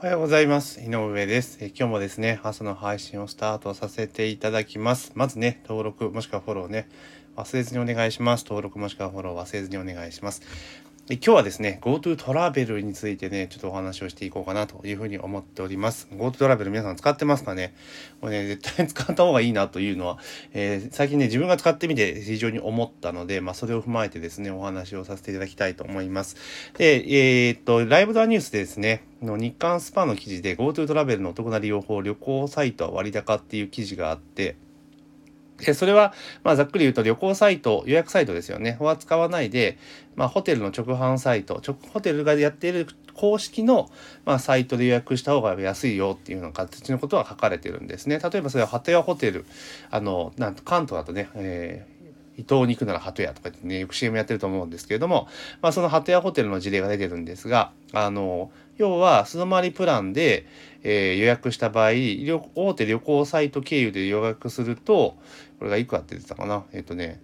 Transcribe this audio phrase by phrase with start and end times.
[0.00, 0.80] おはようございます。
[0.80, 1.58] 井上です。
[1.60, 5.10] え今日もですね、朝の配信をスタートさせていただきます。
[5.16, 6.88] まずね、登録もしくはフォローね、
[7.34, 8.44] 忘れずにお願いします。
[8.44, 10.42] 登録もしくはフォロー忘れずにお願いします。
[11.10, 16.06] 今日はですね、GoTo トラベルについてね、ちょっとお話をしていこうかなというふうに思っております。
[16.12, 17.74] GoTo トラベル皆さん使ってますかね？
[18.20, 20.18] これね、絶対使った方がいいなというのは、
[20.52, 26.36] えー最近ね、自分が使ってみて非常に思ったので、まあ、それを踏まえてですね、お話をさせていただきたいと思います。
[26.76, 26.96] で、
[27.46, 34.56] えーっと、ライブドアニュースでですね、の日刊スパの記事で GoTo トラベルのお得な利用法、旅行サイトは割高っていう記事があって、
[35.58, 38.76] でそれは、まあ、ざっくり言うと旅行サイト、予約サイトですよね。
[38.80, 39.78] は使わないで、
[40.16, 43.90] まあ、ホテルの直販サイト、直ホテルがやっている公式の、
[44.24, 48.20] まあ、サイトで予約した方が安いよっていうような形のことは書かれてるんですね。
[48.20, 49.44] 例えばそれはハテヤホテル、
[49.90, 51.97] あの、なんと関東だとね、えー
[52.38, 55.26] 伊東に行くなら鳩屋とかってね、よく CM やってると思うんですけれども、
[55.60, 60.46] まあ、その鳩屋ホテルの事例が出てるんですが、あの、要は素泊まりプランで、
[60.84, 61.90] えー予約した場合、
[62.54, 65.16] 大手旅行サイト経由で予約すると、
[65.58, 66.64] これがいくらって出てたかな？
[66.72, 67.20] えっ、とね、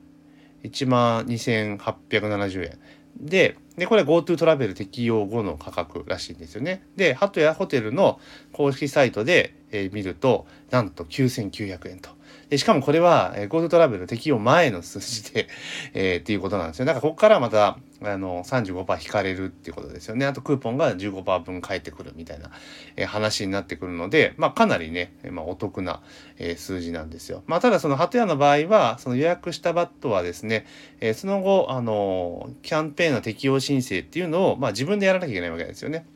[0.64, 2.78] 1万2870円。
[3.16, 6.84] で、で、これ GoTo トラベル適用後の価格らしいんですよね。
[6.96, 8.18] で、ハトヤホテルの
[8.52, 12.10] 公式サイトで、えー見ると、なんと9900円と。
[12.50, 15.48] で、しかもこれは、えー GoTo トラベル適用前の数字で、
[15.94, 16.84] えーっていうことなんですよ。
[16.84, 20.26] だからここからまた、あの、35%引かれるっていうことですよね。
[20.26, 22.50] あとクーポンが15%分返ってくるみたいな、
[22.96, 26.02] えー話になってくるので、まあかなりね、まあお得な、
[26.38, 27.42] えー数字なんですよ。
[27.46, 30.66] まあただそのハトヤの場合は、その予約したバットはですね、
[31.00, 36.06] えーその後、あのキャンペーンの適用申請っていうのを、まあ自分でやらなきゃいけないわけですよね。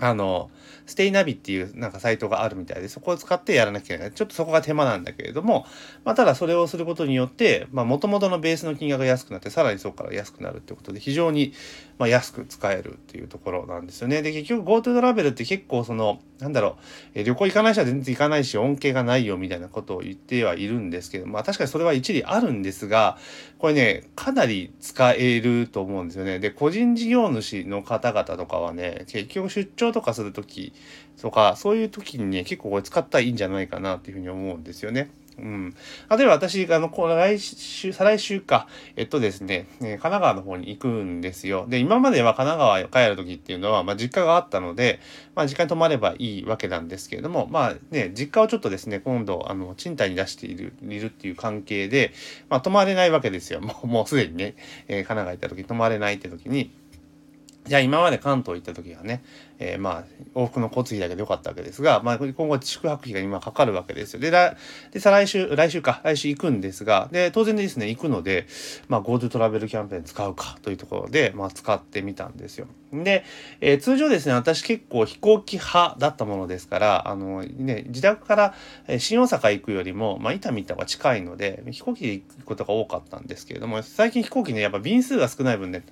[0.00, 0.50] あの、
[0.86, 4.12] ステイナビっていうなんかサイトがあるみたいで、そこを使ってやらなきゃいけない。
[4.12, 5.66] ちょっとそこが手間なんだけれども、
[6.04, 11.52] まあただそれをすることによって、まあ元々のベースの金額が安くなって、さらにそこから安くなるってことで、非常に
[12.00, 14.22] ま安く使えるっていうところなんですよね。
[14.22, 16.78] で、結局 GoTo トラベルって結構その、なんだろ
[17.14, 23.18] う、え旅行行かない人は全然行かないし、恩恵がないよみたいなことを言ってはいるんですけど、まあ確かにそれは一理あるんですが、
[23.58, 26.38] これね、かなり使えると思うんですよね。
[26.38, 30.72] で、個人事業主の方々とかはね、結局出張とかするとき
[31.20, 35.10] とか、そういう時にね、結構これ使ったらいいんじゃないかなっていうふうに思うんですよね。
[35.40, 35.74] うん。
[36.10, 41.66] 例えば私、あの、この来週、再来週か、えっとですね、え神奈川の方に行くんですよ。
[41.68, 45.00] で、今までは神奈川へ帰る時っていうのは、まあ実家があったので、
[45.34, 52.12] まあ実家に泊まればいいわけなんですけれども、まあね、実家をちょっとですね、今度、あの、賃貸に出している、いるっていう関係で、
[52.48, 53.60] まあ泊まれないわけですよ。
[53.60, 54.54] もう、もうすでにね、
[54.88, 56.70] えー神奈川行った時泊まれないって時に、
[57.70, 59.22] じゃあ今まで関東行った時はね、
[59.60, 60.04] えーまあ
[60.34, 64.20] 往復の交通費だけでよかったわけですが、まあ今後宿泊費が今かかるわけですよ。
[64.20, 64.56] で、来
[64.90, 68.48] で再来週、来週か、来週行くんですが、で、当然ですね、行くので、
[68.88, 72.66] まあ GoTo トラベルキャンペーン使うかというところで、まあ使ってみたんですよ。
[72.92, 73.24] で、
[73.60, 78.54] えー通常ですね、私結構飛行機派だったものですから、あのね、自宅から
[78.98, 85.82] 新大阪行くよりも、まあ伊丹行った方が近いので、飛行機で行くことが多かったんですけれども、最近飛行機ね、やっぱ便数が少ない分ね、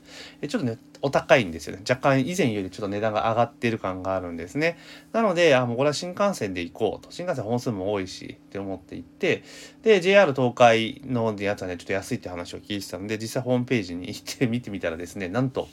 [0.49, 1.83] ちょっとね、お高いんですよね。
[1.89, 4.79] 若干以前よりちょっと値段が上がってる感があるんですね。
[5.13, 7.13] なので、あ、もうこれは新幹線で行こうと。
[7.13, 9.45] 新幹線本数も多いし、って思って行って、
[9.83, 15.69] で、JR 東海のやつはね、ちょっと安いって話を聞いてたので、実際ホームページに行って見てみたらですね、なんと、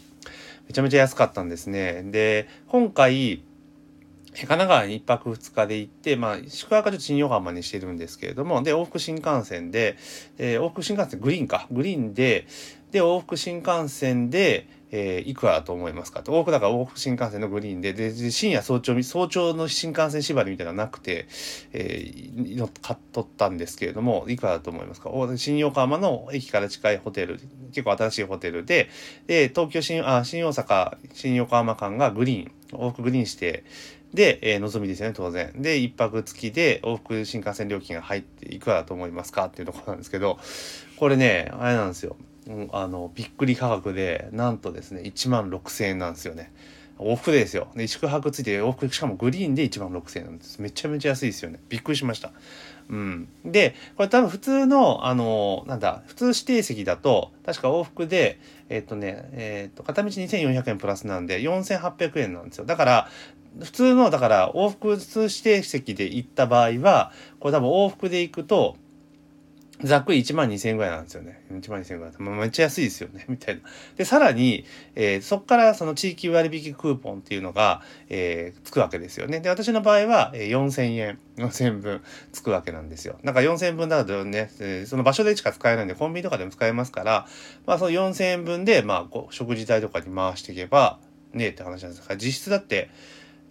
[0.68, 2.04] めちゃめちゃ安かったんですね。
[2.04, 3.44] で、今回、
[4.36, 9.96] 神奈川に1泊2日で行って、まあ、宿泊はちょっと新横浜にしてるんですけれども、で、往復新幹線で、
[10.38, 12.46] えー往復新幹線、グリーンか、グリーンで、
[12.92, 14.68] で、往復新幹線で、
[14.98, 16.24] えーいくらだと思いますか？
[16.24, 16.32] と。
[16.32, 21.28] 往復だから往復新幹線のグリーンで、で、深夜早朝、早朝の新幹線縛りみたいなのなくて、
[21.74, 25.10] えー買っとったんですけれども、いくらだと思いますか？
[25.36, 27.40] 新横浜の駅から近いホテル、
[27.74, 28.90] 結構新しいホテルで、
[29.28, 33.66] で、東京新、あ、新大阪、新横浜間がグリーン、往復グリーンして、
[34.14, 35.52] で、えー、のぞみですよね、当然。
[35.62, 39.48] で、一泊付きで往復新幹線料金が入っていくらだと思いますか？
[39.48, 40.40] っていうところなんですけど、
[40.98, 42.16] これね、あれなんですよ。
[42.72, 46.52] あの、びっくり価格で、なんとですね、1万6000円なんですよね。
[46.98, 47.68] 往復ですよ。
[47.76, 50.62] で、宿泊ついて往復、しかもグリーンで1万6000円なんです。
[50.62, 51.60] めちゃめちゃ安いですよね。
[51.70, 52.32] びっくりしました。
[52.90, 53.28] うん。
[53.44, 58.40] で、これ多分普通の、あの、なんだ、普通指定席だと、確か往復で、
[58.70, 62.66] えっとね、えっと、片道2400円プラスなんで、4800円なんですよ。
[62.66, 63.10] だから、
[63.62, 68.78] 普通の、だから、往復普通指定席で行った場合は、これ多分往復で行くと、
[69.84, 71.44] ざっくり1万2000円ぐらいなんですよね。
[71.52, 72.14] 1万2000円ぐらい。
[72.20, 73.26] まあめっちゃ安いですよね。
[73.30, 73.62] みたいな。
[73.98, 79.42] で、さらに、えーそこからその地域割引クーポンっていうのが、えーつくわけですよね。
[79.42, 82.02] で、私の場合は、えー4000円、4000円分
[82.32, 83.20] つくわけなんですよ。
[83.24, 87.28] なんか4000円分だとね、えーその場所でしか使えないんで、コンビニとかでも使えますから、
[87.66, 91.00] まあその4000円分で、まあこう、食事代とかに回していけば、
[91.34, 92.90] ねえって話なんですから、実質だって、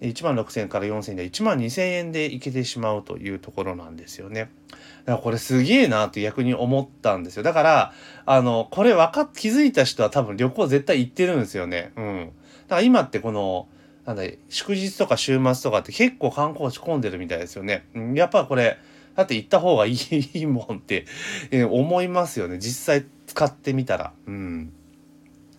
[0.09, 4.51] 1万6000円から4000円で1万2000円で行けてしまうというところなんですよね。
[4.71, 7.43] だからこれすげえなって逆に思ったんですよ。
[7.43, 7.93] だから、
[8.27, 11.93] あの、これ分かっ、気づいた人は多分旅行絶対行ってるんですよね。
[11.97, 12.33] うん。
[12.69, 13.69] だから今ってこの、
[14.06, 17.87] なんだ、祝日とか週末とかって結構観光地混んでるみたいですよね。
[17.95, 18.79] うん、やっぱこれ、
[19.17, 19.97] だって行った方がい
[20.35, 21.06] いもんって、
[21.51, 22.59] え思いますよね。
[22.59, 24.12] 実際使ってみたら。
[24.27, 24.73] うん。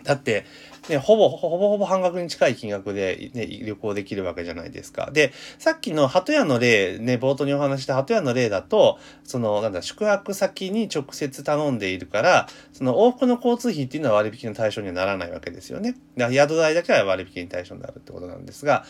[0.03, 0.45] だって、
[0.89, 5.09] ね、ほぼ、ほぼほぼ半額に近い金額で、ね、旅行できるわけじゃないですか。
[5.11, 15.95] で、さっきの鳩屋の例、ね、冒頭にお話した鳩屋の例だと、その、なんだ、宿泊先に直接頼んでいるから、その往復の交通費っていうのは割引の対象にはならないわけですよね。
[16.17, 18.85] だから宿代だけは割引に対象になるってことなんですが、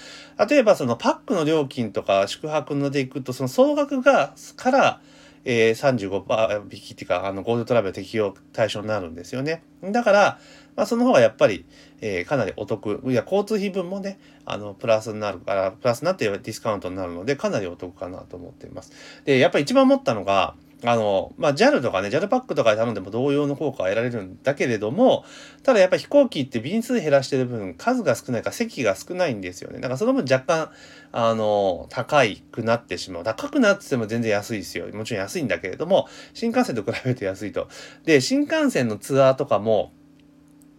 [0.50, 5.02] 例えばそのパックの料金とか宿泊ので行くと、その総額が、から、
[5.46, 9.64] えー、35%引きっていうか、あの、ゴールドトラベル適用対象になるんですよね。
[9.84, 10.40] だから、
[10.76, 11.66] まあ、その方がやっぱり、
[12.02, 13.02] えー、かなりお得。
[13.06, 18.92] いや、交通費分もね、あの、プラスになるから、プラスになってディスカウントになるので、かなりお得かなと思っています。
[19.24, 25.24] で、やっぱり一番思ったのが、あの、まあ、JAL とかね、JAL パックとかで頼んでも同様の効果は得られるんだけれども、
[25.64, 29.80] ただやっぱ飛行機って便数減らしてる分、数が少ないから席が少ないんですよね。
[29.80, 30.72] だからその分若干、
[31.12, 33.24] あの、高くなってしまう。
[33.24, 34.88] 高くなってても全然安いですよ。
[34.94, 37.68] もちろん安いんだけれども、新幹線と比べて安いと。
[38.04, 39.94] で、新幹線のツアーとかも、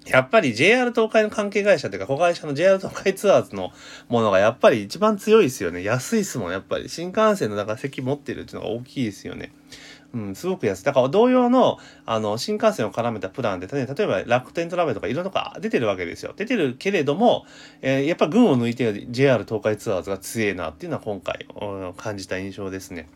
[0.07, 3.73] やっぱり JR 東海の関係会社というか、子会社の JR 東海ツアーズの
[4.09, 5.83] ものがやっぱり一番強いですよね。
[5.83, 6.89] 安いですもん、やっぱり。
[6.89, 9.53] 新幹線の中席持ってるっていうのが大きいですよね。
[10.15, 10.85] うん、すごく安い。
[10.85, 16.33] だから同様の、あの、新幹線を絡めたプランで、例えば楽天トラベルとかいろんなとこ出てるわけですよ。
[16.37, 17.45] 出てるけれども、
[17.83, 21.47] えー、やっぱ群を抜いて JR 東海ツアーズが強いなっていうのは今回
[21.97, 23.09] 感じた印象ですね。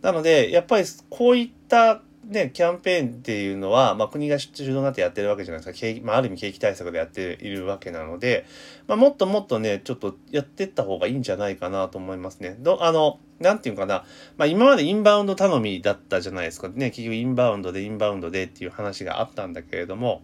[0.00, 5.78] なので、やっぱりこういったね、キャンペーンっていうのは、まあ、国が主導になってやってるわけじゃないですか。
[5.78, 8.46] 景まあ、ある意味景気対策でやっているわけなので、
[8.86, 12.56] まあ、もっともっとね、ちょっとやってった方がいいんじゃないかなと思いますね。
[12.60, 14.04] ど、あの、なんていうかな、
[14.36, 16.68] まあ、今までインバウンド頼みだったじゃないですか。
[16.68, 20.22] ね、結局インバウンドでインバウンドでっていう話があったんだけれども、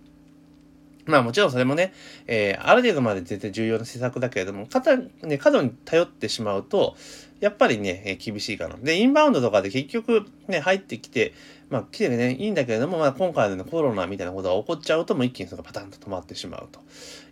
[1.08, 1.94] まあもちろんそれもね、
[2.26, 4.82] えー、ある程度まで全然重要な施策だけれども、過
[5.22, 6.96] ね、過度に頼ってしまうと、
[7.40, 8.76] やっぱりね、えー、厳しいかな。
[8.76, 11.32] で、インバウンドとかで結局ね、入ってきて、
[11.70, 16.80] まあ来てね、いいんだけれども、まあ今回の、ね、コロナみたいなことが起こっちゃうと、もう一気にそのパタンと止まってしまうと。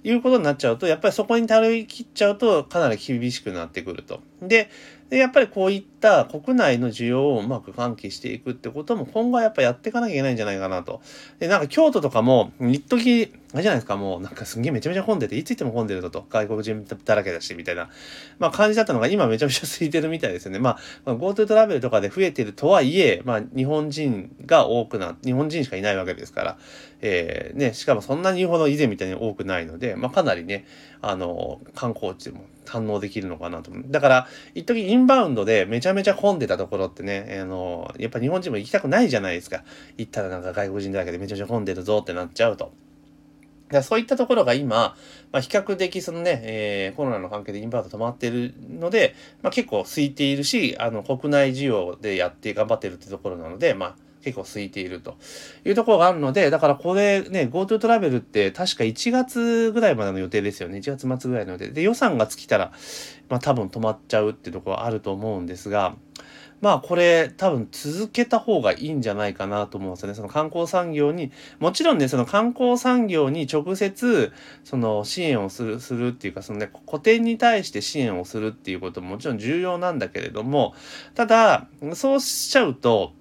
[0.05, 4.21] いうことになっちゃうと、やっぱりそこに頼り切っちゃうと、かなり厳しくなってくると。
[4.43, 4.71] で、
[5.09, 11.00] で、やっぱりこういった国内の需要をうまく喚起していくってことも今後はやっぱやっていかなきゃいけないんじゃないかなと。
[11.38, 16.27] で、なんか京都とかも、一時、あれじゃないですか、もうなんかすんげえめちゃめちゃ混んでて、いつ行っても混んでるぞと。
[16.29, 17.91] 外国人だらけだし、みたいな、
[18.39, 20.59] まあ感じだったのが今めちゃめちゃ空いてるみたいですよね。
[20.59, 26.59] まあ、GoTo トラベルとかで増えてるとはいえ、まあ日本人が多くな、日本人しかいないわけですから、
[27.01, 30.67] えー、ね、しかもそんなに言うほど以前みたいに多くないので、まあかなりね、
[31.01, 33.71] あの、観光地も堪能できるのかなと。
[33.73, 39.63] だから、一時インバウンドでめちゃめちゃ混んでたところってね、あの、やっぱ日本人も行きたくないじゃないですか。
[39.97, 42.73] 行ったらなんか外国人だらけでめちゃめちゃ混んでるぞってなっちゃうと。
[43.71, 44.97] だそういったところが今、
[45.33, 53.95] まあ、比較的そのね、えー、コロナの関係でインバウンド止まってるので、まあ、結構空いているし、あの、国内需要でやって頑張ってるってところなので、まあ、
[54.27, 55.17] 結構空いていると
[55.65, 60.79] いうところがあるので、だからこれね、GoTo トラベルって確か1月ぐらいまでの予定ですよね。
[60.79, 61.69] 1月末ぐらいの予定。
[61.69, 62.73] で、予算が尽きたら、
[63.29, 65.95] まあ多分止まっちゃうってところはあると思うんですが、
[66.61, 70.15] まあこれ多分続けた方がいいんじゃないかなと思うんですよね。
[70.15, 74.33] その観光産業に、もちろんね、その観光産業に直接、
[74.65, 80.75] その支援をする、するっていうか、そのね、古典に対して支援をするっていうことももちろん重要なんだけれども、
[81.15, 83.13] ただ、そうしちゃうと、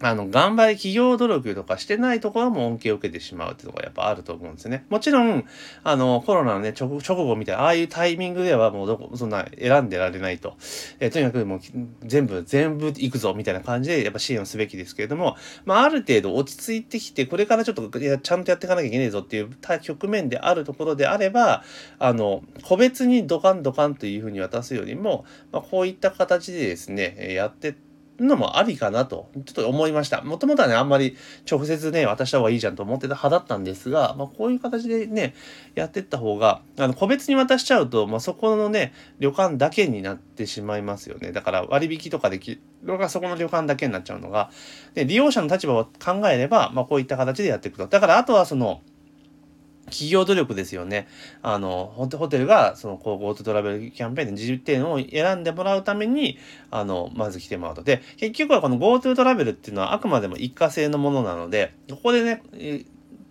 [0.00, 4.84] あの、頑張り企業努力とかしてないところも恩恵を受けてしまうってところがやっぱあると思うんですね。
[4.90, 5.44] もちろん、
[5.82, 10.56] あの、コロナのね、直後みたいな、ああいうタイミングではもうどこ、そんな選んでられないと。
[11.00, 11.60] えとにかくもう
[12.04, 19.50] 全部、全部行くぞみたいな感じでやっぱ支援をすべきですけれども、まあ、ある程度落ち着いてきて、これからちょっといやちゃんとやっていかなきゃいけないぞっていう
[19.82, 21.64] 局面であるところであれば、
[21.98, 27.87] あの、個別にドカンドカンというふうに渡すよりも、まあ、こういった形でですね、やってって
[28.18, 30.22] のもありかなと、ちょっと思いました。
[30.22, 31.16] もともとはね、あんまり
[31.50, 35.34] 直接ね、渡した方がいいじゃんと思ってた派だったんですが、まあ、こういう形でね、
[35.74, 41.32] やってった方が、あの、個別に渡しちゃうと、まあ、そこのね、旅館だけになってしまいますよね。
[41.32, 44.50] だから割引とかできるがそこの旅館だけになっちゃうのが、
[44.94, 47.86] で、利用者の立場を考えれば、まあ、こういった形でやっていくと。
[47.86, 48.82] だから、あとはその、
[49.88, 51.08] 企業努力ですよね。
[51.42, 56.38] あの、ホテルが、その、こう、GoTo トラベルキャンペーンで自由点を選んでもらうために、
[56.70, 57.82] あの、まず来てもらうと。
[57.82, 62.42] で、結局はこの GoTo トラベルっていうのはあくまでも一過性のものなので、ここでね、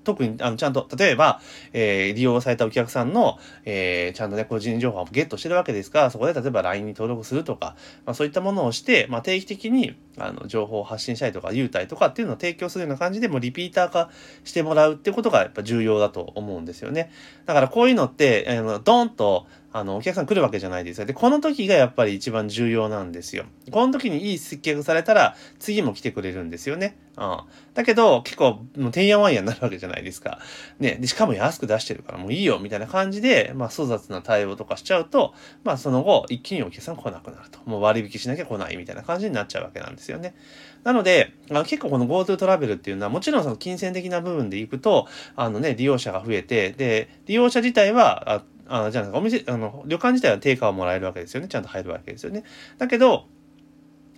[0.08, 1.42] 特に、あの、ちゃんと、例えば、
[1.74, 14.10] えー、利用されたお客さんの、えー、ちゃんとね、個人情報をゲットしてるわけですから、そこで例えば LINE に登録するとか、まあ、そういったものをして、まあ、定期的に、あの、情報を発信したりとか、優待とかっていうのを提供するような感じで、もうリピーター化
[14.46, 17.12] してもらうってことがやっぱ重要だと思うんですよね。
[17.46, 21.06] だからこういうのって、あの、ドンと、あの、お客さん来るわけじゃないですよ。
[21.06, 23.46] で、この時がやっぱり一番重要なんですよ。
[23.72, 26.98] この時にいい接客されたら、次も来てくれるんですよね。
[27.18, 27.40] うん。
[27.74, 30.40] だけど、結構、もう、てんやわんやになるわけじゃないですか。
[30.80, 30.98] ね。
[31.02, 35.34] で、しかも安く出してるから、もういいよ、みたいな感じで、まあ、粗雑な対応とかしちゃうと、
[35.64, 37.60] まあ、その後、一気にお客さん来なくなると。
[37.66, 40.36] もう割引しなきゃ来ない、みたいな感じになっちゃうわけなんですよね。
[40.84, 51.48] なので、あ結構この GoTo トラベルっていうのは、もちろんその金銭的な部分でいくと、あのね、利用者が増えて、で、利用者自体は、あじゃあ、お店、あの、旅館自体は定価をもらえるわけですよね。
[51.48, 52.44] ちゃんと入るわけですよね。
[52.78, 53.30] だけど、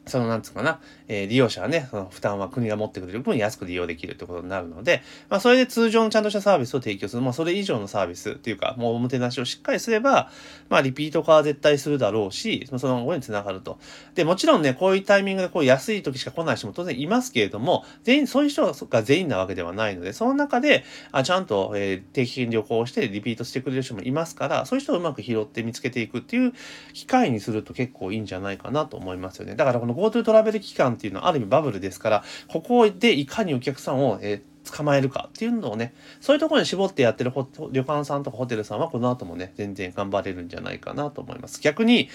[0.06, 10.30] その、なんつうかな、えー、利用者はね、その負担は国が持ってくれる分安く利用できるってことになるので、まあ、それで通常のちゃんとしたサービスを提供する、まあ、それ以上のサービスっていうか、もうおもてなしをしっかりすれば、
[10.70, 13.80] まあ、リピート化は絶対するだろうし、その後につながると。
[14.16, 26.54] で、もちろんね、こういうタイミングでこう安い時しか来ない人も当然いますけれども、全員、そういう人が全員なわけではないので、その中で、あちゃんと、えー、定期的に旅行してリピートしてくれる人もいますから、そういう人をうまく拾って見つけていくっていう
[26.94, 29.56] 機会にすると結構いいんじゃないかなと思いますよね。
[29.56, 37.34] だからの GoTo トラベル期間っていうのはある意味バブルですから、ここでいかにお客さんを、えー、捕まえるかっていうのをね、そういうところに絞ってやってる
[37.72, 41.60] 旅館さんとかホテルさんはこの後もね、全然頑張れるんじゃないかなと思います。
[41.62, 42.10] 逆に、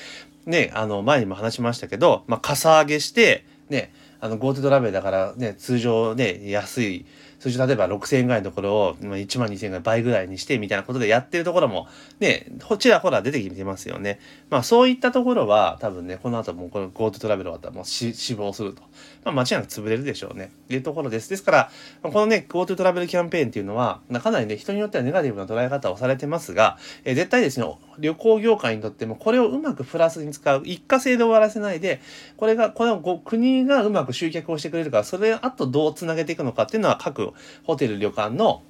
[0.47, 7.07] ね、あの、前にも話しましたけど、まあ、かさ上げして、ね、あの、GoTo トラベルだからね、通常ね、安い、
[7.45, 14.19] 通常例えば6000円ぐらいのところを1万2000円ぐらい倍ぐらいにしてみたいなことでやってるところもね、こちらほら出てきてますよね。
[14.49, 18.83] まあそういったところは多分ね、この後もこの GoTo トラベル終わったらもう死亡すると。
[19.25, 20.53] まあ間違いなく潰れるでしょうね。
[20.65, 21.29] っていうところです。
[21.29, 21.71] ですから、
[22.03, 27.67] このね、GoTo トラベルキャンペーンっていうのは、かなりね、人によってはネガティブな捉え方をされてますが、えー、絶対ですね、
[27.99, 32.01] 旅行業界にとってもこれをうまくプラスに使う、一過性で終わらせないで、
[32.39, 37.34] これが、これを国がうまく集客をしてくれるから、それあとどうつなげていくのかっていうのは各
[37.65, 38.63] ホテル、旅館の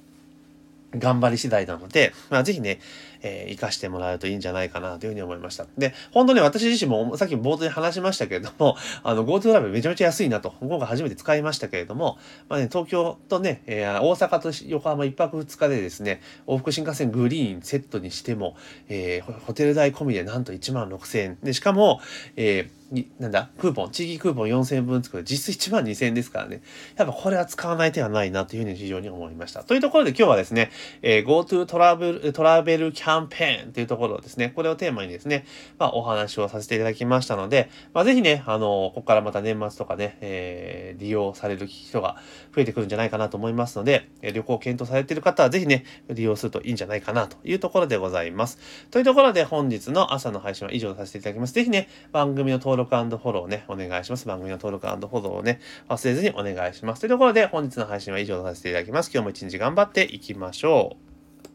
[0.97, 2.79] 頑張り次第なので、まあ、ぜひね、
[3.25, 5.65] えー、活かしてもらえるといいんじゃないかなというふうに思いました。
[5.79, 18.55] で、本当に私自身もさっき冒頭に話しましたけれども、 あの、GoTo トラベルめちゃめちゃ安いなと、今回初めて使いましたけれども、まあね、東京とね、えー、大阪と横浜1泊2日でですね、往復新幹線グリーンセットにしても、
[18.89, 21.37] えー、ホテル代込みでなんと1万6000円。
[21.41, 21.99] で、しかも、
[22.35, 22.85] えー、
[23.19, 26.61] なんだ、クーポン、地域クーポン4000分作る、実質1万2000円ですからね。
[26.95, 29.63] やっぱこれは使わない手はないなというふうに非常に思いました。
[29.63, 35.45] というところで今日はですね、えー、GoTo トラベル、トラベルキャンンペーンというところですね、これをテーマにですね、
[35.79, 42.17] まあお話をさせていただきましたので、まあぜひね、あの、ここからまた年末とかね、えー、利用される人が
[42.55, 48.59] 増えてくるんじゃないかなと思いますので、え旅行を検討されている方はぜひね、利用するといいんじゃないかなというところでございます。
[48.91, 51.53] というところで本日の朝の配信は以上させていただきます。
[51.53, 54.27] ぜひね、番組の登録フォローね、ね、お願いします。
[54.27, 57.01] 番組の登録フォローをね、忘れずにお願いします。
[57.01, 59.11] というところで、本日の配信は以上とさせていただきます。
[59.13, 61.14] 今日も一日頑張っていきましょう。